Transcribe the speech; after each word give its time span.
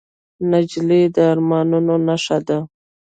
نجلۍ 0.49 1.03
د 1.15 1.17
ارمانونو 1.31 1.95
نښه 2.07 2.37
ده. 2.47 2.57